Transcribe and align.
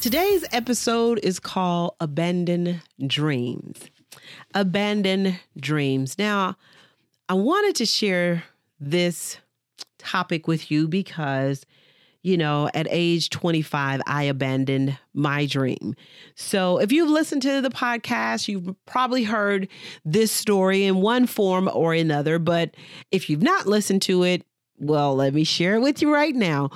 Today's 0.00 0.46
episode 0.50 1.20
is 1.22 1.38
called 1.38 1.94
Abandoned 2.00 2.80
Dreams. 3.06 3.78
Abandoned 4.54 5.38
Dreams. 5.58 6.18
Now, 6.18 6.56
I 7.28 7.34
wanted 7.34 7.76
to 7.76 7.84
share 7.84 8.44
this 8.80 9.36
topic 9.98 10.48
with 10.48 10.70
you 10.70 10.88
because, 10.88 11.66
you 12.22 12.38
know, 12.38 12.70
at 12.72 12.86
age 12.88 13.28
25, 13.28 14.00
I 14.06 14.22
abandoned 14.22 14.98
my 15.12 15.44
dream. 15.44 15.94
So 16.34 16.78
if 16.78 16.92
you've 16.92 17.10
listened 17.10 17.42
to 17.42 17.60
the 17.60 17.68
podcast, 17.68 18.48
you've 18.48 18.74
probably 18.86 19.24
heard 19.24 19.68
this 20.06 20.32
story 20.32 20.84
in 20.84 21.02
one 21.02 21.26
form 21.26 21.68
or 21.74 21.92
another. 21.92 22.38
But 22.38 22.74
if 23.10 23.28
you've 23.28 23.42
not 23.42 23.66
listened 23.66 24.00
to 24.02 24.22
it, 24.22 24.46
well, 24.80 25.14
let 25.14 25.34
me 25.34 25.44
share 25.44 25.76
it 25.76 25.80
with 25.80 26.02
you 26.02 26.12
right 26.12 26.34
now. 26.34 26.70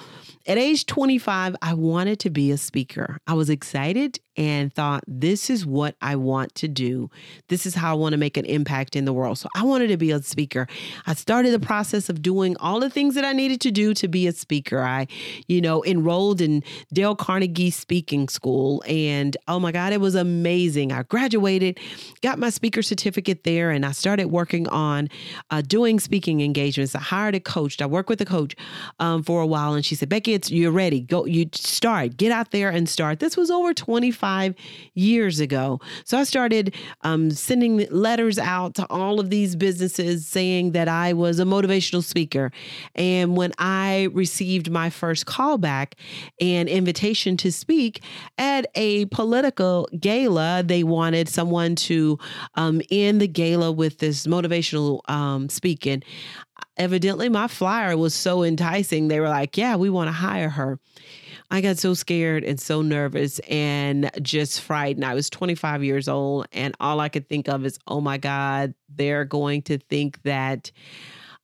At 0.47 0.59
age 0.59 0.85
25, 0.85 1.57
I 1.63 1.73
wanted 1.73 2.21
to 2.21 2.31
be 2.31 2.51
a 2.51 2.59
speaker. 2.59 3.17
I 3.27 3.33
was 3.33 3.49
excited 3.49 4.21
and 4.37 4.75
thought, 4.75 5.05
this 5.07 5.49
is 5.49 5.65
what 5.65 5.95
I 6.03 6.17
want 6.17 6.55
to 6.57 6.69
do. 6.69 7.11
This 7.49 7.67
is 7.67 7.75
how 7.75 7.93
I 7.93 7.95
want 7.95 8.13
to 8.13 8.17
make 8.17 8.37
an 8.37 8.45
impact 8.45 8.97
in 8.97 9.05
the 9.05 9.13
world. 9.13 9.39
So 9.39 9.49
I 9.55 9.63
wanted 9.63 9.89
to 9.89 9.97
be 9.97 10.11
a 10.11 10.21
speaker. 10.23 10.67
I 11.07 11.15
started 11.15 11.53
the 11.53 11.61
process 11.61 12.09
of 12.09 12.21
doing 12.21 12.57
all 12.59 12.81
the 12.81 12.91
things 12.91 13.15
that 13.15 13.25
I 13.25 13.33
needed 13.33 13.61
to 13.63 13.71
do 13.71 13.95
to 13.95 14.09
be 14.09 14.27
a 14.27 14.33
speaker. 14.33 14.83
I, 14.83 15.07
you 15.47 15.61
know, 15.61 15.85
enrolled 15.85 16.41
in 16.41 16.65
Dale 16.93 17.15
Carnegie 17.15 17.71
Speaking 17.71 18.29
School. 18.29 18.83
And 18.89 19.37
oh 19.47 19.61
my 19.61 19.71
God, 19.71 19.93
it 19.93 20.01
was 20.01 20.15
amazing. 20.15 20.91
I 20.91 21.03
graduated, 21.05 21.79
got 22.23 22.39
my 22.39 22.51
speaker 22.51 22.83
certificate 22.83 23.45
there, 23.45 23.71
and 23.71 23.87
I 23.87 23.93
started 23.93 24.27
working 24.27 24.69
on 24.69 25.09
uh, 25.51 25.63
doing 25.63 26.01
speaking 26.01 26.41
engagements. 26.41 26.95
I 26.95 27.01
hired 27.01 27.35
a 27.35 27.41
coach. 27.41 27.81
I 27.81 27.87
worked 27.87 28.09
with 28.09 28.21
a 28.21 28.25
coach 28.27 28.57
um, 28.99 29.23
for 29.23 29.43
a 29.43 29.47
while, 29.47 29.75
and 29.75 29.85
she 29.85 29.95
said, 29.95 30.09
Becky, 30.09 30.35
it's, 30.35 30.51
you're 30.51 30.73
ready. 30.73 31.01
Go, 31.01 31.25
you 31.25 31.49
start, 31.53 32.17
get 32.17 32.33
out 32.33 32.51
there 32.51 32.71
and 32.71 32.89
start. 32.89 33.21
This 33.21 33.37
was 33.37 33.51
over 33.51 33.73
25 33.75 34.24
five 34.25 34.55
years 34.95 35.39
ago. 35.39 35.79
So 36.07 36.17
I 36.17 36.25
started 36.25 36.75
um, 37.03 37.31
sending 37.31 37.87
letters 37.91 38.39
out 38.39 38.75
to 38.77 38.87
all 38.89 39.21
of 39.21 39.29
these 39.29 39.55
businesses 39.55 40.27
saying 40.27 40.73
that 40.73 40.89
I 40.89 41.13
was 41.13 41.39
a 41.41 41.45
motivational 41.45 42.03
speaker. 42.03 42.51
And 42.95 43.37
when 43.37 43.53
I 43.59 44.09
received 44.15 44.71
my 44.71 44.89
first 44.89 45.27
callback 45.27 45.93
and 46.41 46.71
invitation 46.71 47.37
to 47.37 47.53
speak 47.53 48.03
at 48.39 48.65
a 48.75 49.05
political 49.07 49.91
gala, 50.01 50.63
they 50.65 50.85
wanted 50.85 51.29
someone 51.29 51.75
to 51.91 52.19
um, 52.55 52.81
end 52.91 53.21
the 53.21 53.29
gala 53.29 53.73
with 53.73 53.99
this 53.99 54.27
motivational 54.27 55.01
um, 55.11 55.51
speaking 55.51 56.03
evidently 56.77 57.29
my 57.29 57.49
flyer 57.49 57.97
was 57.97 58.15
so 58.15 58.43
enticing 58.43 59.09
they 59.09 59.21
were 59.21 59.29
like 59.29 59.57
yeah 59.57 59.77
we 59.77 59.91
want 59.91 60.09
to 60.09 60.13
hire 60.13 60.49
her 60.49 60.79
I 61.51 61.61
got 61.61 61.79
so 61.79 61.95
scared 61.95 62.43
and 62.43 62.59
so 62.59 62.83
nervous 62.83 63.39
and 63.41 64.11
just 64.23 64.61
frightened. 64.61 65.05
I 65.05 65.15
was 65.15 65.29
25 65.31 65.85
years 65.85 66.09
old, 66.09 66.47
and 66.53 66.75
all 66.81 67.01
I 67.01 67.09
could 67.09 67.29
think 67.29 67.49
of 67.49 67.65
is, 67.65 67.79
oh 67.87 68.01
my 68.01 68.19
God, 68.19 68.75
they're 68.89 69.25
going 69.25 69.63
to 69.63 69.79
think 69.79 70.23
that 70.23 70.73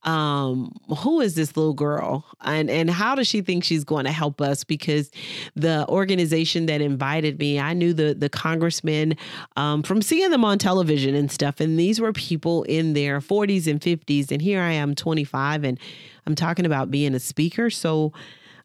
um 0.04 0.72
who 0.98 1.20
is 1.20 1.34
this 1.34 1.56
little 1.56 1.74
girl? 1.74 2.24
And 2.42 2.70
and 2.70 2.90
how 2.90 3.14
does 3.14 3.26
she 3.26 3.42
think 3.42 3.64
she's 3.64 3.84
going 3.84 4.04
to 4.06 4.12
help 4.12 4.40
us? 4.40 4.64
Because 4.64 5.10
the 5.54 5.86
organization 5.88 6.66
that 6.66 6.80
invited 6.80 7.38
me 7.38 7.60
i 7.60 7.72
knew 7.74 7.92
the 7.92 8.14
the 8.14 8.28
congressman 8.28 9.16
um 9.56 9.82
from 9.82 10.00
seeing 10.02 10.30
them 10.30 10.44
on 10.44 10.58
television 10.58 11.14
and 11.14 11.30
stuff. 11.30 11.60
And 11.60 11.78
these 11.78 12.00
were 12.00 12.12
people 12.12 12.62
in 12.64 12.94
their 12.94 13.20
40s 13.20 13.66
and 13.66 13.80
50s 13.80 14.30
and 14.30 14.40
here 14.40 14.60
i 14.60 14.72
am 14.72 14.94
25 14.94 15.64
and 15.64 15.78
i'm 16.26 16.34
talking 16.34 16.66
about 16.66 16.90
being 16.90 17.14
a 17.14 17.20
speaker. 17.20 17.70
So 17.70 18.12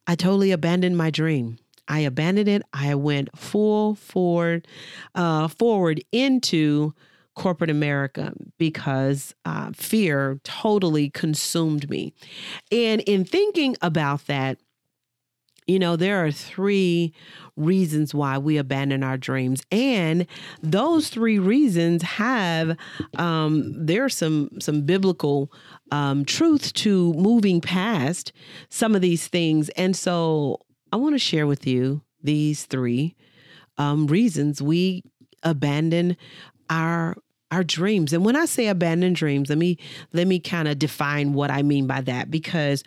I 0.07 0.16
totally 0.16 0.51
abandoned 0.51 0.97
my 0.97 1.09
dream. 1.09 1.57
I 1.88 2.00
abandoned 2.00 2.47
it. 2.47 2.63
I 2.74 2.95
went 2.95 3.38
full 3.38 3.95
forward, 3.95 4.68
uh, 5.13 5.47
forward 5.47 6.03
into 6.12 6.94
corporate 7.35 7.69
America 7.69 8.34
because 8.57 9.35
uh, 9.46 9.72
fear 9.73 10.40
totally 10.44 11.09
consumed 11.09 11.90
me. 11.90 12.13
And 12.72 13.01
in 13.01 13.25
thinking 13.25 13.75
about 13.81 14.25
that, 14.28 14.57
you 15.68 15.79
know, 15.79 15.95
there 15.95 16.24
are 16.24 16.31
three 16.31 17.13
reasons 17.56 18.13
why 18.13 18.38
we 18.38 18.57
abandon 18.57 19.03
our 19.03 19.18
dreams. 19.18 19.63
And 19.72 20.28
those 20.62 21.09
three 21.09 21.40
reasons 21.40 22.03
have 22.03 22.78
um 23.18 23.74
there's 23.85 24.16
some 24.16 24.50
some 24.59 24.81
biblical 24.81 25.51
um 25.91 26.24
truth 26.25 26.74
to 26.74 27.13
moving 27.13 27.62
past 27.62 28.31
some 28.69 28.94
of 28.95 29.01
these 29.01 29.28
things. 29.28 29.69
And 29.69 29.95
so 29.95 30.59
I 30.91 30.97
want 30.97 31.16
to 31.16 31.19
share 31.19 31.47
with 31.47 31.66
you 31.66 32.03
these 32.22 32.66
three 32.66 33.16
um 33.78 34.06
reasons 34.07 34.62
we 34.62 35.03
abandon 35.41 36.16
our 36.69 37.16
our 37.51 37.63
dreams. 37.63 38.11
And 38.11 38.25
when 38.25 38.35
I 38.35 38.45
say 38.45 38.67
abandon 38.67 39.13
dreams, 39.13 39.50
let 39.50 39.57
me 39.57 39.78
let 40.13 40.28
me 40.28 40.39
kind 40.39 40.67
of 40.67 40.79
define 40.79 41.33
what 41.33 41.51
I 41.51 41.61
mean 41.61 41.88
by 41.88 42.01
that 42.01 42.31
because 42.31 42.83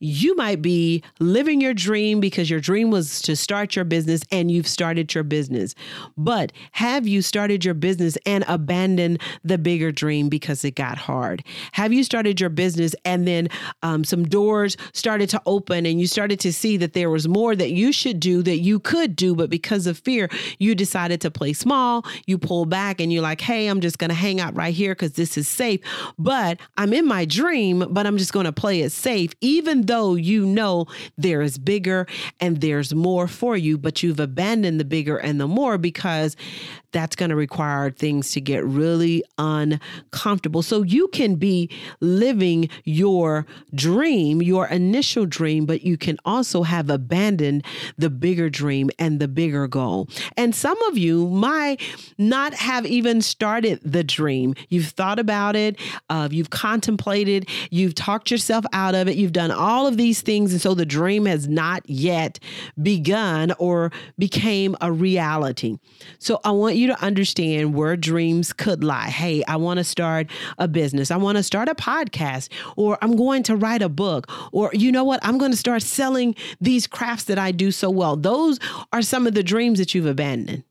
you 0.00 0.36
might 0.36 0.62
be 0.62 1.02
living 1.18 1.60
your 1.60 1.74
dream 1.74 2.20
because 2.20 2.48
your 2.48 2.60
dream 2.60 2.90
was 2.90 3.20
to 3.22 3.34
start 3.34 3.74
your 3.74 3.84
business 3.84 4.22
and 4.30 4.50
you've 4.50 4.68
started 4.68 5.12
your 5.12 5.24
business. 5.24 5.74
But 6.16 6.52
have 6.72 7.08
you 7.08 7.22
started 7.22 7.64
your 7.64 7.74
business 7.74 8.16
and 8.24 8.44
abandoned 8.46 9.20
the 9.42 9.58
bigger 9.58 9.90
dream 9.90 10.28
because 10.28 10.64
it 10.64 10.76
got 10.76 10.98
hard? 10.98 11.42
Have 11.72 11.92
you 11.92 12.04
started 12.04 12.40
your 12.40 12.50
business 12.50 12.94
and 13.04 13.26
then 13.26 13.48
um, 13.82 14.04
some 14.04 14.24
doors 14.24 14.76
started 14.92 15.28
to 15.30 15.42
open 15.46 15.84
and 15.86 16.00
you 16.00 16.06
started 16.06 16.38
to 16.40 16.52
see 16.52 16.76
that 16.76 16.92
there 16.92 17.10
was 17.10 17.26
more 17.26 17.56
that 17.56 17.70
you 17.70 17.92
should 17.92 18.20
do 18.20 18.42
that 18.42 18.58
you 18.58 18.78
could 18.78 19.16
do, 19.16 19.34
but 19.34 19.50
because 19.50 19.86
of 19.86 19.98
fear, 19.98 20.28
you 20.58 20.74
decided 20.74 21.20
to 21.22 21.30
play 21.30 21.52
small, 21.52 22.04
you 22.26 22.38
pull 22.38 22.64
back 22.64 23.00
and 23.00 23.12
you're 23.12 23.22
like, 23.22 23.40
hey, 23.40 23.66
I'm 23.66 23.80
just 23.80 23.97
going 23.98 24.10
to 24.10 24.14
hang 24.14 24.40
out 24.40 24.56
right 24.56 24.74
here 24.74 24.94
because 24.94 25.12
this 25.12 25.36
is 25.36 25.48
safe. 25.48 25.80
But 26.18 26.60
I'm 26.76 26.92
in 26.92 27.06
my 27.06 27.24
dream, 27.24 27.84
but 27.90 28.06
I'm 28.06 28.16
just 28.16 28.32
going 28.32 28.46
to 28.46 28.52
play 28.52 28.80
it 28.80 28.92
safe, 28.92 29.32
even 29.40 29.82
though 29.82 30.14
you 30.14 30.46
know 30.46 30.86
there 31.16 31.42
is 31.42 31.58
bigger 31.58 32.06
and 32.40 32.60
there's 32.60 32.94
more 32.94 33.28
for 33.28 33.56
you, 33.56 33.78
but 33.78 34.02
you've 34.02 34.20
abandoned 34.20 34.80
the 34.80 34.84
bigger 34.84 35.18
and 35.18 35.40
the 35.40 35.48
more 35.48 35.78
because 35.78 36.36
that's 36.92 37.16
going 37.16 37.30
to 37.30 37.36
require 37.36 37.90
things 37.90 38.30
to 38.32 38.40
get 38.40 38.64
really 38.64 39.22
uncomfortable. 39.36 40.62
So 40.62 40.82
you 40.82 41.08
can 41.08 41.34
be 41.34 41.70
living 42.00 42.68
your 42.84 43.46
dream, 43.74 44.40
your 44.40 44.66
initial 44.66 45.26
dream, 45.26 45.66
but 45.66 45.82
you 45.82 45.98
can 45.98 46.18
also 46.24 46.62
have 46.62 46.88
abandoned 46.88 47.64
the 47.98 48.10
bigger 48.10 48.48
dream 48.48 48.90
and 48.98 49.20
the 49.20 49.28
bigger 49.28 49.66
goal. 49.68 50.08
And 50.36 50.54
some 50.54 50.80
of 50.84 50.96
you 50.96 51.28
might 51.28 51.80
not 52.16 52.54
have 52.54 52.86
even 52.86 53.20
started 53.20 53.77
the 53.82 54.04
dream. 54.04 54.54
You've 54.68 54.88
thought 54.88 55.18
about 55.18 55.56
it, 55.56 55.78
uh, 56.08 56.28
you've 56.30 56.50
contemplated, 56.50 57.48
you've 57.70 57.94
talked 57.94 58.30
yourself 58.30 58.64
out 58.72 58.94
of 58.94 59.08
it, 59.08 59.16
you've 59.16 59.32
done 59.32 59.50
all 59.50 59.86
of 59.86 59.96
these 59.96 60.20
things. 60.20 60.52
And 60.52 60.60
so 60.60 60.74
the 60.74 60.86
dream 60.86 61.26
has 61.26 61.48
not 61.48 61.88
yet 61.88 62.38
begun 62.80 63.52
or 63.58 63.92
became 64.18 64.76
a 64.80 64.92
reality. 64.92 65.78
So 66.18 66.40
I 66.44 66.50
want 66.50 66.76
you 66.76 66.88
to 66.88 67.02
understand 67.02 67.74
where 67.74 67.96
dreams 67.96 68.52
could 68.52 68.84
lie. 68.84 69.08
Hey, 69.08 69.42
I 69.46 69.56
want 69.56 69.78
to 69.78 69.84
start 69.84 70.28
a 70.58 70.68
business. 70.68 71.10
I 71.10 71.16
want 71.16 71.36
to 71.36 71.42
start 71.42 71.68
a 71.68 71.74
podcast, 71.74 72.48
or 72.76 72.98
I'm 73.02 73.16
going 73.16 73.42
to 73.44 73.56
write 73.56 73.82
a 73.82 73.88
book, 73.88 74.30
or 74.52 74.70
you 74.72 74.92
know 74.92 75.04
what? 75.04 75.20
I'm 75.22 75.38
going 75.38 75.50
to 75.50 75.56
start 75.56 75.82
selling 75.82 76.34
these 76.60 76.86
crafts 76.86 77.24
that 77.24 77.38
I 77.38 77.52
do 77.52 77.70
so 77.70 77.90
well. 77.90 78.16
Those 78.16 78.58
are 78.92 79.02
some 79.02 79.26
of 79.26 79.34
the 79.34 79.42
dreams 79.42 79.78
that 79.78 79.94
you've 79.94 80.06
abandoned 80.06 80.64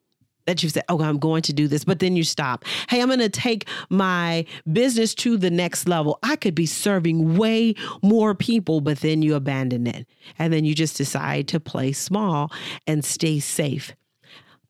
that 0.48 0.64
you 0.64 0.70
said, 0.70 0.84
oh, 0.90 1.02
I'm 1.02 1.20
going 1.20 1.44
to 1.44 1.54
do 1.54 1.68
this, 1.68 1.84
but 1.84 2.00
then 2.00 2.16
you 2.16 2.24
stop. 2.24 2.66
Hey, 2.90 3.02
I'm 3.02 3.10
going 3.10 3.20
to 3.20 3.30
take 3.30 3.68
my 3.90 4.46
business 4.72 5.14
to 5.16 5.38
the 5.38 5.52
next 5.52 5.88
level. 5.88 6.18
I 6.24 6.38
could 6.38 6.56
be 6.56 6.66
serving 6.66 7.38
way 7.38 7.76
more 8.02 8.34
people, 8.34 8.82
but 8.82 9.02
then 9.02 9.22
you 9.22 9.36
abandon 9.36 9.86
it. 9.86 10.08
And 10.40 10.52
then 10.52 10.66
you 10.66 10.74
just 10.74 10.98
decide 10.98 11.48
to 11.50 11.60
play 11.60 11.92
small 11.92 12.52
and 12.88 13.06
stay 13.06 13.40
safe. 13.40 13.94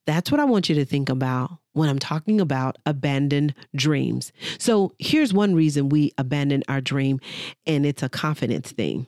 That's 0.05 0.31
what 0.31 0.39
I 0.39 0.45
want 0.45 0.67
you 0.67 0.75
to 0.75 0.85
think 0.85 1.09
about 1.09 1.51
when 1.73 1.89
I'm 1.89 1.99
talking 1.99 2.41
about 2.41 2.77
abandoned 2.85 3.53
dreams. 3.75 4.31
So 4.57 4.93
here's 4.97 5.31
one 5.33 5.53
reason 5.53 5.89
we 5.89 6.11
abandon 6.17 6.63
our 6.67 6.81
dream, 6.81 7.19
and 7.67 7.85
it's 7.85 8.01
a 8.01 8.09
confidence 8.09 8.71
thing. 8.71 9.05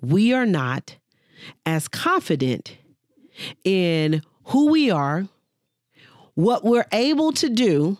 We 0.00 0.32
are 0.32 0.46
not 0.46 0.96
as 1.66 1.88
confident 1.88 2.78
in 3.64 4.22
who 4.44 4.70
we 4.70 4.90
are, 4.90 5.26
what 6.34 6.64
we're 6.64 6.86
able 6.92 7.32
to 7.32 7.48
do, 7.48 7.98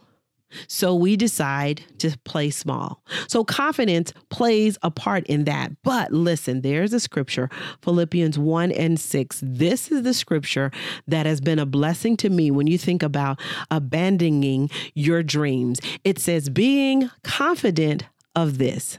so 0.69 0.95
we 0.95 1.17
decide 1.17 1.83
to 1.99 2.17
play 2.25 2.51
small. 2.51 3.03
So 3.27 3.45
confidence 3.45 4.13
plays 4.29 4.77
a 4.83 4.91
part 4.91 5.27
in 5.27 5.45
that. 5.45 5.73
But 5.83 6.13
listen, 6.13 6.61
there's 6.61 6.93
a 6.93 7.01
scripture, 7.01 7.49
Philippians 7.83 8.39
1 8.39 8.73
and 8.73 9.01
6. 9.01 9.41
This 9.43 9.91
is 9.91 10.03
the 10.03 10.15
scripture 10.15 10.71
that 11.07 11.27
has 11.27 11.41
been 11.41 11.59
a 11.59 11.67
blessing 11.67 12.17
to 12.19 12.31
me 12.31 12.51
when 12.51 12.67
you 12.67 12.79
think 12.79 13.03
about 13.03 13.41
abandoning 13.71 14.71
your 14.95 15.23
dreams. 15.23 15.81
It 16.05 16.19
says, 16.19 16.49
being 16.49 17.11
confident 17.25 18.05
of 18.37 18.59
this, 18.59 18.99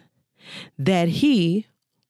that 0.77 1.07
he 1.07 1.67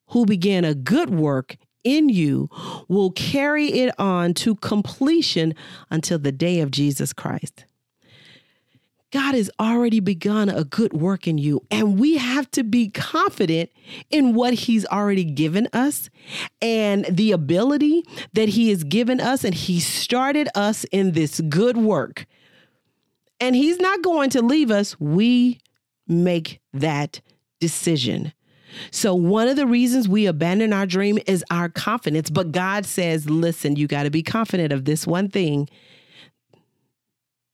who 0.07 0.25
began 0.25 0.63
a 0.63 0.73
good 0.73 1.09
work 1.09 1.57
in 1.83 2.09
you 2.09 2.49
will 2.87 3.11
carry 3.11 3.67
it 3.67 3.93
on 3.99 4.33
to 4.35 4.55
completion 4.55 5.53
until 5.89 6.19
the 6.19 6.31
day 6.31 6.59
of 6.59 6.71
Jesus 6.71 7.13
Christ. 7.13 7.65
God 9.13 9.35
has 9.35 9.51
already 9.59 9.99
begun 9.99 10.49
a 10.49 10.63
good 10.63 10.91
work 10.91 11.27
in 11.27 11.37
you, 11.37 11.61
and 11.69 11.99
we 11.99 12.17
have 12.17 12.49
to 12.49 12.63
be 12.63 12.89
confident 12.89 13.69
in 14.09 14.33
what 14.33 14.55
He's 14.55 14.87
already 14.87 15.23
given 15.23 15.67
us 15.71 16.09
and 16.63 17.05
the 17.05 17.31
ability 17.31 18.03
that 18.33 18.49
He 18.49 18.71
has 18.71 18.83
given 18.83 19.21
us, 19.21 19.43
and 19.43 19.53
He 19.53 19.79
started 19.79 20.49
us 20.55 20.83
in 20.85 21.11
this 21.11 21.41
good 21.41 21.77
work. 21.77 22.25
And 23.39 23.55
He's 23.55 23.79
not 23.79 24.01
going 24.01 24.31
to 24.31 24.41
leave 24.41 24.71
us. 24.71 24.99
We 24.99 25.59
make 26.07 26.59
that 26.73 27.21
decision. 27.59 28.33
So, 28.91 29.13
one 29.15 29.47
of 29.47 29.55
the 29.55 29.67
reasons 29.67 30.07
we 30.07 30.25
abandon 30.25 30.73
our 30.73 30.85
dream 30.85 31.19
is 31.27 31.43
our 31.51 31.69
confidence. 31.69 32.29
But 32.29 32.51
God 32.51 32.85
says, 32.85 33.29
listen, 33.29 33.75
you 33.75 33.87
got 33.87 34.03
to 34.03 34.09
be 34.09 34.23
confident 34.23 34.73
of 34.73 34.85
this 34.85 35.07
one 35.07 35.29
thing 35.29 35.69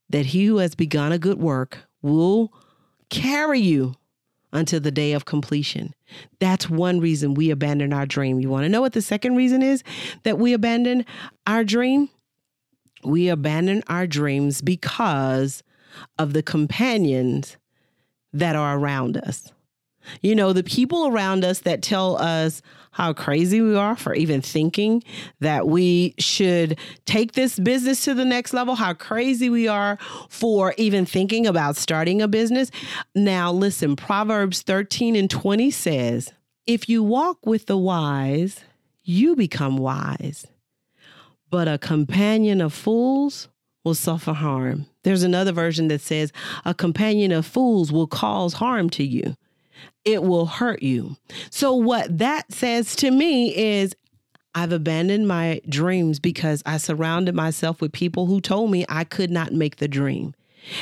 that 0.10 0.28
he 0.28 0.46
who 0.46 0.58
has 0.58 0.76
begun 0.76 1.12
a 1.12 1.20
good 1.20 1.40
work 1.40 1.80
will 2.02 2.52
carry 3.10 3.60
you 3.60 3.94
until 4.52 4.80
the 4.80 4.92
day 4.92 5.14
of 5.14 5.26
completion. 5.26 5.94
That's 6.40 6.70
one 6.70 7.00
reason 7.00 7.36
we 7.36 7.52
abandon 7.52 7.94
our 7.94 8.06
dream. 8.06 8.40
You 8.40 8.50
want 8.50 8.64
to 8.64 8.70
know 8.70 8.82
what 8.82 8.94
the 8.94 9.02
second 9.02 9.36
reason 9.36 9.62
is 9.62 9.84
that 10.24 10.40
we 10.40 10.54
abandon 10.54 11.06
our 11.46 11.64
dream? 11.64 12.10
We 13.04 13.30
abandon 13.30 13.84
our 13.88 14.08
dreams 14.08 14.62
because 14.62 15.64
of 16.18 16.34
the 16.34 16.44
companions 16.44 17.58
that 18.34 18.56
are 18.56 18.78
around 18.78 19.18
us. 19.18 19.52
You 20.22 20.36
know, 20.36 20.54
the 20.54 20.64
people 20.64 21.08
around 21.08 21.44
us 21.44 21.60
that 21.60 21.82
tell 21.82 22.18
us 22.18 22.62
how 22.92 23.14
crazy 23.14 23.62
we 23.62 23.76
are 23.76 23.96
for 23.96 24.14
even 24.14 24.42
thinking 24.42 25.04
that 25.40 25.68
we 25.68 26.14
should 26.18 26.78
take 27.06 27.34
this 27.34 27.58
business 27.60 28.04
to 28.06 28.14
the 28.14 28.26
next 28.26 28.54
level, 28.54 28.76
how 28.76 28.94
crazy 28.94 29.50
we 29.50 29.68
are 29.68 29.98
for 30.30 30.74
even 30.78 31.06
thinking 31.06 31.48
about 31.48 31.76
starting 31.76 32.22
a 32.22 32.28
business. 32.28 32.72
Now, 33.16 33.52
listen, 33.52 33.96
Proverbs 33.96 34.64
13 34.64 35.16
and 35.16 35.30
20 35.30 35.72
says, 35.72 36.34
If 36.66 36.90
you 36.90 37.04
walk 37.04 37.46
with 37.46 37.68
the 37.68 37.78
wise, 37.78 38.62
you 39.04 39.36
become 39.36 39.78
wise, 39.78 40.48
but 41.50 41.68
a 41.68 41.78
companion 41.78 42.60
of 42.62 42.74
fools 42.74 43.48
will 43.84 43.96
suffer 43.96 44.34
harm. 44.34 44.88
There's 45.04 45.24
another 45.24 45.52
version 45.52 45.88
that 45.88 46.02
says, 46.02 46.34
A 46.66 46.74
companion 46.74 47.32
of 47.32 47.46
fools 47.46 47.92
will 47.92 48.08
cause 48.08 48.54
harm 48.54 48.90
to 48.92 49.04
you 49.04 49.36
it 50.06 50.24
will 50.24 50.46
hurt 50.46 50.82
you. 50.82 51.18
So, 51.50 51.74
what 51.74 52.18
that 52.18 52.52
says 52.52 52.96
to 52.98 53.12
me 53.12 53.56
is 53.56 53.96
I've 54.56 54.72
abandoned 54.72 55.28
my 55.28 55.62
dreams 55.70 56.20
because 56.20 56.64
I 56.66 56.78
surrounded 56.78 57.36
myself 57.36 57.82
with 57.82 57.92
people 57.92 58.26
who 58.26 58.42
told 58.42 58.72
me 58.72 58.86
I 58.90 59.04
could 59.04 59.30
not 59.30 59.54
make 59.54 59.78
the 59.78 59.88
dream. 59.88 60.34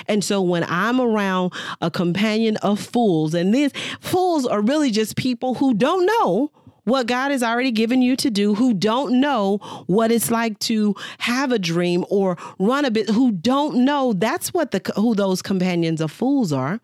And 0.08 0.24
so 0.24 0.42
when 0.42 0.64
I'm 0.64 1.00
around 1.00 1.54
a 1.82 1.92
companion 1.92 2.58
of 2.58 2.80
fools, 2.80 3.34
and 3.34 3.54
these 3.54 3.72
fools 4.00 4.46
are 4.46 4.62
really 4.62 4.90
just 4.90 5.16
people 5.16 5.56
who 5.56 5.74
don't 5.74 6.06
know 6.06 6.52
what 6.86 7.06
God 7.06 7.32
has 7.32 7.44
already 7.44 7.72
given 7.72 8.02
you 8.02 8.16
to 8.16 8.30
do, 8.30 8.56
who 8.56 8.74
don't 8.74 9.20
know 9.20 9.58
what 9.88 10.12
it's 10.12 10.32
like 10.32 10.58
to 10.60 10.96
have 11.20 11.52
a 11.52 11.60
dream 11.60 12.06
or 12.10 12.38
run 12.60 12.86
a 12.86 12.92
bit, 12.92 13.10
who 13.10 13.32
don't 13.32 13.84
know 13.84 14.14
that's 14.14 14.54
what 14.54 14.72
the 14.72 14.82
who 14.96 15.14
those 15.14 15.42
companions 15.42 16.00
of 16.00 16.12
fools 16.12 16.54
are. 16.54 16.80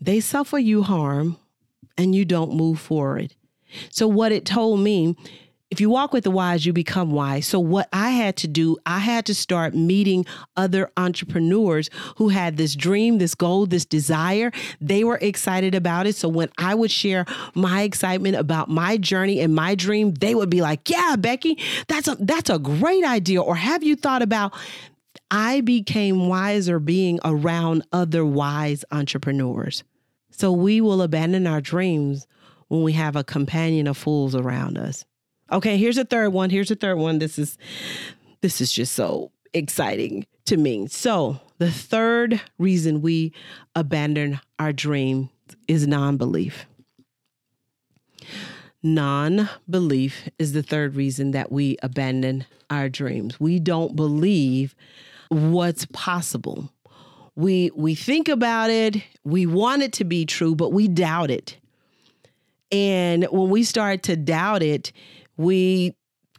They 0.00 0.20
suffer 0.20 0.58
you 0.58 0.82
harm 0.82 1.36
and 1.96 2.14
you 2.14 2.24
don't 2.24 2.54
move 2.54 2.80
forward. 2.80 3.34
So, 3.90 4.06
what 4.06 4.32
it 4.32 4.44
told 4.44 4.80
me, 4.80 5.16
if 5.70 5.80
you 5.80 5.90
walk 5.90 6.12
with 6.12 6.22
the 6.22 6.30
wise, 6.30 6.64
you 6.64 6.72
become 6.72 7.10
wise. 7.10 7.46
So, 7.46 7.58
what 7.58 7.88
I 7.92 8.10
had 8.10 8.36
to 8.36 8.48
do, 8.48 8.76
I 8.86 9.00
had 9.00 9.26
to 9.26 9.34
start 9.34 9.74
meeting 9.74 10.24
other 10.56 10.92
entrepreneurs 10.96 11.90
who 12.16 12.28
had 12.28 12.56
this 12.56 12.76
dream, 12.76 13.18
this 13.18 13.34
goal, 13.34 13.66
this 13.66 13.84
desire. 13.84 14.52
They 14.80 15.02
were 15.02 15.18
excited 15.20 15.74
about 15.74 16.06
it. 16.06 16.14
So, 16.14 16.28
when 16.28 16.50
I 16.58 16.74
would 16.74 16.92
share 16.92 17.26
my 17.54 17.82
excitement 17.82 18.36
about 18.36 18.68
my 18.68 18.96
journey 18.96 19.40
and 19.40 19.54
my 19.54 19.74
dream, 19.74 20.14
they 20.14 20.34
would 20.36 20.50
be 20.50 20.60
like, 20.60 20.88
"Yeah, 20.88 21.16
Becky, 21.18 21.58
that's 21.88 22.06
a 22.06 22.16
that's 22.20 22.50
a 22.50 22.58
great 22.58 23.04
idea." 23.04 23.42
Or 23.42 23.56
have 23.56 23.82
you 23.82 23.96
thought 23.96 24.22
about 24.22 24.54
I 25.30 25.62
became 25.62 26.28
wiser 26.28 26.78
being 26.78 27.18
around 27.24 27.84
other 27.92 28.24
wise 28.24 28.84
entrepreneurs. 28.92 29.82
So 30.36 30.50
we 30.50 30.80
will 30.80 31.00
abandon 31.00 31.46
our 31.46 31.60
dreams 31.60 32.26
when 32.68 32.82
we 32.82 32.92
have 32.92 33.14
a 33.14 33.24
companion 33.24 33.86
of 33.86 33.96
fools 33.96 34.34
around 34.34 34.78
us. 34.78 35.04
Okay, 35.52 35.76
here's 35.76 35.98
a 35.98 36.04
third 36.04 36.32
one. 36.32 36.50
Here's 36.50 36.70
a 36.70 36.76
third 36.76 36.96
one. 36.96 37.18
This 37.18 37.38
is 37.38 37.56
this 38.40 38.60
is 38.60 38.72
just 38.72 38.94
so 38.94 39.30
exciting 39.52 40.26
to 40.46 40.56
me. 40.56 40.86
So, 40.88 41.40
the 41.58 41.70
third 41.70 42.40
reason 42.58 43.00
we 43.00 43.32
abandon 43.74 44.40
our 44.58 44.72
dream 44.72 45.30
is 45.68 45.86
non-belief. 45.86 46.66
Non-belief 48.82 50.28
is 50.38 50.52
the 50.52 50.62
third 50.62 50.96
reason 50.96 51.30
that 51.30 51.52
we 51.52 51.76
abandon 51.82 52.44
our 52.68 52.88
dreams. 52.88 53.38
We 53.38 53.60
don't 53.60 53.96
believe 53.96 54.74
what's 55.28 55.86
possible 55.86 56.70
we 57.36 57.70
we 57.74 57.94
think 57.94 58.28
about 58.28 58.70
it, 58.70 59.02
we 59.24 59.46
want 59.46 59.82
it 59.82 59.92
to 59.94 60.04
be 60.04 60.24
true, 60.24 60.54
but 60.54 60.72
we 60.72 60.88
doubt 60.88 61.30
it. 61.30 61.56
And 62.70 63.24
when 63.24 63.50
we 63.50 63.64
start 63.64 64.02
to 64.04 64.16
doubt 64.16 64.62
it, 64.62 64.92
we 65.36 65.94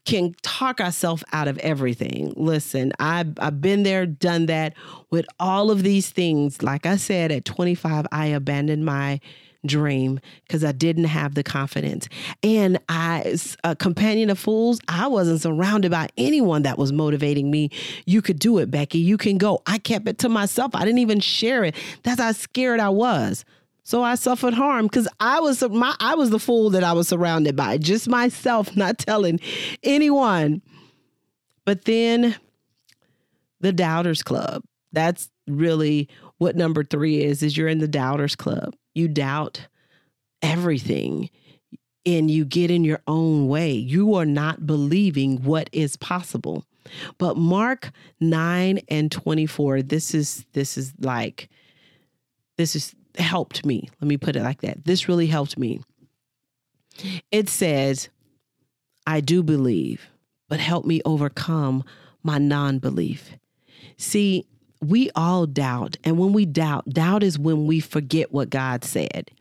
can 0.05 0.33
talk 0.43 0.79
ourselves 0.79 1.23
out 1.33 1.47
of 1.47 1.57
everything. 1.59 2.31
Listen, 2.35 2.93
I've, 2.99 3.33
I've 3.39 3.59
been 3.59 3.83
there, 3.83 4.05
done 4.05 4.45
that 4.45 4.75
with 5.09 5.25
all 5.39 5.71
of 5.71 5.83
these 5.83 6.09
things. 6.09 6.61
Like 6.61 6.85
I 6.85 6.97
said, 6.97 7.31
at 7.31 7.43
25, 7.43 8.05
I 8.11 8.27
abandoned 8.27 8.85
my 8.85 9.19
dream 9.65 10.19
because 10.43 10.63
I 10.63 10.71
didn't 10.71 11.05
have 11.05 11.35
the 11.35 11.43
confidence. 11.43 12.07
And 12.43 12.79
I, 12.89 13.35
a 13.63 13.75
companion 13.75 14.29
of 14.29 14.39
fools, 14.39 14.79
I 14.87 15.07
wasn't 15.07 15.41
surrounded 15.41 15.91
by 15.91 16.09
anyone 16.17 16.63
that 16.63 16.77
was 16.77 16.91
motivating 16.91 17.51
me. 17.51 17.69
You 18.05 18.21
could 18.21 18.39
do 18.39 18.57
it, 18.59 18.71
Becky. 18.71 18.99
You 18.99 19.17
can 19.17 19.37
go. 19.37 19.61
I 19.65 19.77
kept 19.77 20.07
it 20.07 20.17
to 20.19 20.29
myself. 20.29 20.75
I 20.75 20.79
didn't 20.79 20.99
even 20.99 21.19
share 21.19 21.63
it. 21.63 21.75
That's 22.03 22.21
how 22.21 22.31
scared 22.31 22.79
I 22.79 22.89
was. 22.89 23.45
So 23.83 24.01
I 24.01 24.15
suffered 24.15 24.55
harm 24.55 24.87
because 24.87 25.07
I 25.19 25.39
was 25.39 25.61
my 25.69 25.95
I 25.99 26.15
was 26.15 26.31
the 26.31 26.39
fool 26.39 26.71
that 26.71 26.83
I 26.83 26.93
was 26.93 27.07
surrounded 27.07 27.55
by, 27.55 27.77
just 27.77 28.09
myself, 28.09 28.75
not 28.75 28.97
telling 28.97 29.39
anyone. 29.83 30.63
But 31.65 31.85
then 31.85 32.35
the 33.61 33.71
doubters 33.71 34.23
club. 34.23 34.63
That's 34.91 35.29
really 35.47 36.09
what 36.37 36.55
number 36.55 36.83
three 36.83 37.23
is, 37.23 37.43
is 37.43 37.55
you're 37.55 37.67
in 37.67 37.79
the 37.79 37.87
doubters 37.87 38.35
club 38.35 38.75
you 38.95 39.07
doubt 39.07 39.67
everything 40.41 41.29
and 42.05 42.29
you 42.29 42.45
get 42.45 42.71
in 42.71 42.83
your 42.83 43.01
own 43.07 43.47
way. 43.47 43.71
You 43.71 44.15
are 44.15 44.25
not 44.25 44.65
believing 44.65 45.43
what 45.43 45.69
is 45.71 45.97
possible. 45.97 46.65
But 47.17 47.35
Mark 47.35 47.91
9 48.19 48.79
and 48.89 49.11
24, 49.11 49.81
this 49.81 50.13
is 50.13 50.45
this 50.53 50.77
is 50.77 50.93
like 50.99 51.49
this 52.57 52.73
has 52.73 52.95
helped 53.17 53.65
me. 53.65 53.89
Let 53.99 54.07
me 54.07 54.17
put 54.17 54.35
it 54.35 54.43
like 54.43 54.61
that. 54.61 54.85
This 54.85 55.07
really 55.07 55.27
helped 55.27 55.57
me. 55.57 55.81
It 57.31 57.49
says, 57.49 58.09
I 59.05 59.19
do 59.19 59.43
believe, 59.43 60.07
but 60.47 60.59
help 60.59 60.85
me 60.85 61.01
overcome 61.05 61.83
my 62.23 62.37
non 62.37 62.79
belief. 62.79 63.31
See, 63.97 64.45
we 64.89 65.09
all 65.15 65.45
doubt. 65.45 65.97
And 66.03 66.17
when 66.17 66.33
we 66.33 66.45
doubt, 66.45 66.89
doubt 66.89 67.23
is 67.23 67.39
when 67.39 67.65
we 67.67 67.79
forget 67.79 68.31
what 68.31 68.49
God 68.49 68.83
said. 68.83 69.31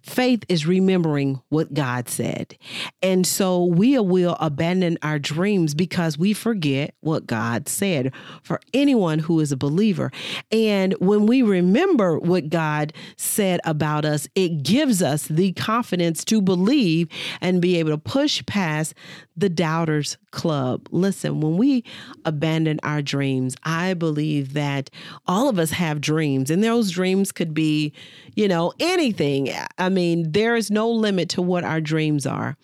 Faith 0.00 0.44
is 0.48 0.66
remembering 0.66 1.40
what 1.48 1.74
God 1.74 2.08
said. 2.08 2.56
And 3.02 3.26
so 3.26 3.64
we 3.64 3.98
will 3.98 4.36
abandon 4.40 4.98
our 5.02 5.18
dreams 5.18 5.74
because 5.74 6.16
we 6.16 6.32
forget 6.32 6.94
what 7.00 7.26
God 7.26 7.68
said 7.68 8.12
for 8.42 8.60
anyone 8.72 9.18
who 9.18 9.40
is 9.40 9.52
a 9.52 9.56
believer. 9.56 10.10
And 10.50 10.94
when 10.94 11.26
we 11.26 11.42
remember 11.42 12.18
what 12.18 12.48
God 12.48 12.92
said 13.16 13.60
about 13.64 14.04
us, 14.04 14.28
it 14.34 14.62
gives 14.62 15.02
us 15.02 15.26
the 15.26 15.52
confidence 15.52 16.24
to 16.26 16.40
believe 16.40 17.08
and 17.40 17.60
be 17.60 17.76
able 17.76 17.90
to 17.90 17.98
push 17.98 18.44
past 18.46 18.94
the 19.36 19.48
doubters 19.48 20.18
club. 20.30 20.88
Listen, 20.90 21.40
when 21.40 21.56
we 21.56 21.84
abandon 22.24 22.78
our 22.82 23.02
dreams, 23.02 23.56
I 23.64 23.94
believe 23.94 24.52
that 24.54 24.90
all 25.26 25.48
of 25.48 25.58
us 25.58 25.70
have 25.70 26.00
dreams, 26.00 26.50
and 26.50 26.62
those 26.62 26.90
dreams 26.90 27.32
could 27.32 27.54
be, 27.54 27.92
you 28.34 28.48
know, 28.48 28.72
anything. 28.80 29.50
I 29.78 29.88
mean, 29.88 30.32
there 30.32 30.56
is 30.56 30.70
no 30.70 30.90
limit 30.90 31.28
to 31.30 31.42
what 31.42 31.64
our 31.64 31.80
dreams 31.80 32.26
are. 32.26 32.56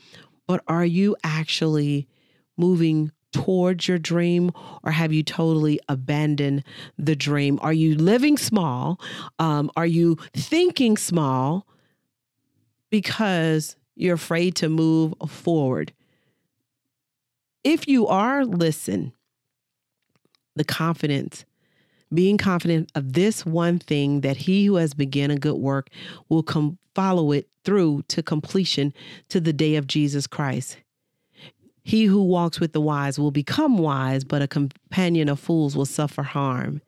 But 0.47 0.63
are 0.67 0.85
you 0.85 1.17
actually 1.23 2.09
moving 2.57 3.13
towards 3.33 3.87
your 3.87 3.99
dream 3.99 4.51
or 4.83 4.91
have 4.91 5.13
you 5.13 5.23
totally 5.23 5.79
abandoned 5.89 6.65
the 6.97 7.15
dream? 7.15 7.59
Are 7.63 7.73
you 7.73 7.95
living 7.95 8.39
small? 8.39 9.01
Um, 9.39 9.71
are 9.77 9.87
you 9.87 10.17
thinking 10.35 10.97
small 10.97 11.67
because 12.91 13.77
you're 13.95 14.15
afraid 14.15 14.55
to 14.57 14.69
move 14.69 15.15
forward? 15.29 15.93
If 17.63 17.87
you 17.87 18.07
are, 18.07 18.45
listen, 18.47 19.13
the 20.57 20.65
confidence, 20.65 21.45
being 22.13 22.39
confident 22.39 22.91
of 22.95 23.13
this 23.13 23.45
one 23.45 23.79
thing 23.79 24.23
that 24.23 24.37
he 24.37 24.67
who 24.67 24.77
has 24.77 24.95
begun 24.95 25.31
a 25.31 25.37
good 25.37 25.57
work 25.57 25.89
will 26.29 26.43
come 26.43 26.79
follow 26.95 27.33
it 27.33 27.49
through 27.65 28.03
to 28.09 28.23
completion 28.23 28.93
to 29.29 29.41
the 29.41 29.53
day 29.53 29.77
of 29.77 29.87
Jesus 29.87 30.27
Christ. 30.27 30.79
He 31.85 32.05
who 32.05 32.23
walks 32.23 32.61
with 32.61 32.73
the 32.73 32.81
wise 32.81 33.19
will 33.19 33.31
become 33.31 33.79
wise, 33.79 34.25
but 34.25 34.43
a 34.43 34.49
companion 34.49 35.29
of 35.29 35.41
fools 35.41 35.77
will 35.77 35.87
suffer 35.87 36.23
harm 36.23 36.83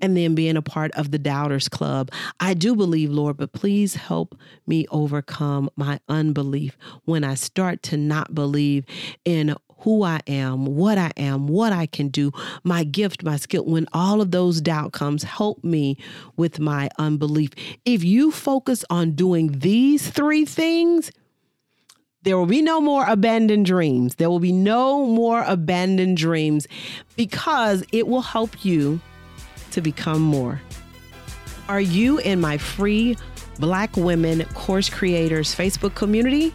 and 0.00 0.16
then 0.16 0.34
being 0.34 0.56
a 0.56 0.62
part 0.62 0.92
of 0.92 1.10
the 1.10 1.18
Doubters 1.18 1.68
Club. 1.68 2.10
I 2.38 2.54
do 2.54 2.74
believe, 2.74 3.10
Lord, 3.10 3.36
but 3.36 3.52
please 3.52 3.94
help 3.94 4.38
me 4.66 4.86
overcome 4.90 5.70
my 5.76 6.00
unbelief 6.08 6.76
when 7.04 7.24
I 7.24 7.34
start 7.34 7.82
to 7.84 7.96
not 7.96 8.34
believe 8.34 8.84
in 9.24 9.54
who 9.80 10.02
I 10.02 10.20
am, 10.26 10.66
what 10.66 10.98
I 10.98 11.10
am, 11.16 11.46
what 11.46 11.72
I 11.72 11.86
can 11.86 12.08
do, 12.08 12.32
my 12.64 12.84
gift, 12.84 13.22
my 13.22 13.36
skill. 13.36 13.64
When 13.64 13.86
all 13.92 14.20
of 14.20 14.30
those 14.30 14.60
doubt 14.60 14.92
comes, 14.92 15.22
help 15.22 15.64
me 15.64 15.96
with 16.36 16.58
my 16.58 16.88
unbelief. 16.98 17.50
If 17.84 18.04
you 18.04 18.30
focus 18.30 18.84
on 18.90 19.12
doing 19.12 19.58
these 19.58 20.08
three 20.08 20.44
things, 20.44 21.10
there 22.22 22.36
will 22.36 22.46
be 22.46 22.60
no 22.60 22.80
more 22.80 23.06
abandoned 23.06 23.64
dreams. 23.64 24.16
There 24.16 24.28
will 24.28 24.40
be 24.40 24.52
no 24.52 25.06
more 25.06 25.42
abandoned 25.46 26.18
dreams 26.18 26.68
because 27.16 27.82
it 27.92 28.06
will 28.06 28.20
help 28.20 28.64
you 28.64 29.00
to 29.70 29.80
become 29.80 30.20
more. 30.20 30.60
Are 31.68 31.80
you 31.80 32.18
in 32.18 32.40
my 32.40 32.58
free 32.58 33.16
Black 33.58 33.96
Women 33.96 34.44
Course 34.54 34.90
Creators 34.90 35.54
Facebook 35.54 35.94
community? 35.94 36.54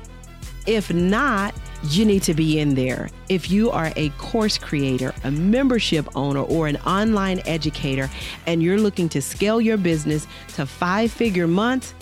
If 0.67 0.93
not, 0.93 1.55
you 1.89 2.05
need 2.05 2.23
to 2.23 2.33
be 2.33 2.59
in 2.59 2.75
there. 2.75 3.09
If 3.29 3.51
you 3.51 3.71
are 3.71 3.91
a 3.95 4.09
course 4.11 4.57
creator, 4.57 5.13
a 5.23 5.31
membership 5.31 6.07
owner, 6.15 6.41
or 6.41 6.67
an 6.67 6.77
online 6.77 7.41
educator, 7.45 8.09
and 8.47 8.63
you're 8.63 8.79
looking 8.79 9.09
to 9.09 9.21
scale 9.21 9.61
your 9.61 9.77
business 9.77 10.27
to 10.55 10.65
five 10.65 11.11
figure 11.11 11.47
months, 11.47 11.93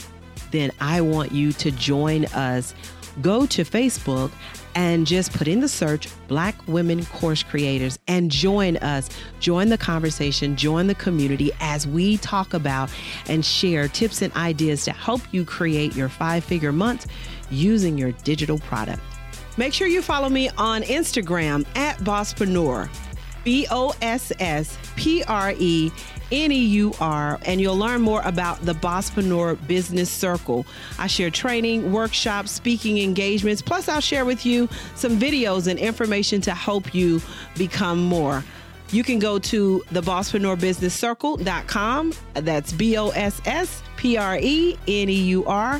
then 0.52 0.72
I 0.80 1.02
want 1.02 1.32
you 1.32 1.52
to 1.54 1.72
join 1.72 2.26
us. 2.26 2.74
Go 3.22 3.46
to 3.48 3.64
Facebook 3.64 4.32
and 4.76 5.06
just 5.06 5.34
put 5.34 5.48
in 5.48 5.60
the 5.60 5.68
search 5.68 6.08
Black 6.28 6.56
Women 6.68 7.06
Course 7.06 7.44
Creators 7.44 8.00
and 8.08 8.32
join 8.32 8.78
us. 8.78 9.10
Join 9.40 9.70
the 9.70 9.78
conversation, 9.78 10.56
join 10.56 10.88
the 10.88 10.96
community 10.96 11.52
as 11.60 11.86
we 11.88 12.18
talk 12.18 12.54
about 12.54 12.90
and 13.28 13.46
share 13.46 13.88
tips 13.88 14.22
and 14.22 14.34
ideas 14.34 14.84
to 14.86 14.92
help 14.92 15.22
you 15.32 15.46
create 15.46 15.96
your 15.96 16.10
five 16.10 16.44
figure 16.44 16.72
months 16.72 17.08
using 17.52 17.98
your 17.98 18.12
digital 18.24 18.58
product. 18.60 19.02
Make 19.56 19.74
sure 19.74 19.88
you 19.88 20.02
follow 20.02 20.30
me 20.30 20.50
on 20.58 20.82
Instagram 20.82 21.66
at 21.76 21.98
Bosspreneur, 22.00 22.90
B 23.44 23.68
O 23.70 23.94
S 24.02 24.32
S 24.40 24.78
P 24.96 25.24
R 25.24 25.54
E 25.60 25.92
N 26.32 26.52
E 26.52 26.66
U 26.66 26.94
R, 27.00 27.40
and 27.46 27.62
you'll 27.62 27.78
learn 27.78 28.02
more 28.02 28.22
about 28.24 28.60
the 28.66 28.74
Bosspreneur 28.74 29.68
Business 29.68 30.10
Circle. 30.10 30.66
I 30.98 31.06
share 31.06 31.30
training, 31.30 31.92
workshops, 31.92 32.52
speaking 32.52 32.98
engagements, 32.98 33.62
plus, 33.62 33.88
I'll 33.88 34.02
share 34.02 34.26
with 34.26 34.44
you 34.44 34.68
some 34.96 35.20
videos 35.20 35.68
and 35.68 35.78
information 35.78 36.42
to 36.42 36.52
help 36.52 36.96
you 36.96 37.22
become 37.56 38.04
more. 38.04 38.44
You 38.90 39.04
can 39.04 39.20
go 39.20 39.38
to 39.40 39.84
the 39.92 40.02
Bosspreneur 40.02 40.60
That's 42.34 42.74
B 42.74 42.98
O 42.98 43.10
S 43.10 43.40
S 43.46 43.84
P 43.98 44.18
R 44.18 44.38
E 44.38 44.78
N 44.88 45.10
E 45.10 45.14
U 45.14 45.46
R, 45.46 45.80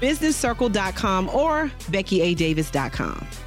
businesscircle.com 0.00 1.28
or 1.28 1.70
BeckyADavis.com. 1.90 3.43